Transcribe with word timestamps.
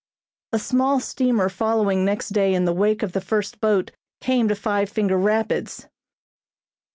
A 0.51 0.57
small 0.57 0.99
steamer 0.99 1.47
following 1.47 2.03
next 2.03 2.29
day 2.29 2.55
in 2.55 2.65
the 2.65 2.73
wake 2.73 3.03
of 3.03 3.11
the 3.11 3.21
first 3.21 3.59
boat, 3.61 3.91
came 4.19 4.47
to 4.47 4.55
Five 4.55 4.89
Finger 4.89 5.15
Rapids. 5.15 5.85